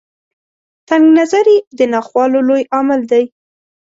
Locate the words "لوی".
2.47-2.63